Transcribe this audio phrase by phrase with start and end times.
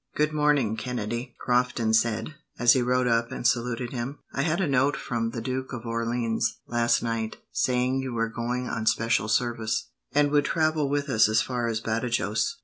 [0.15, 4.17] "Good morning, Kennedy!" Crofton said, as he rode up and saluted him.
[4.33, 8.67] "I had a note from the Duke of Orleans, last night, saying you were going
[8.67, 12.55] on special service, and would travel with us as far as Badajos.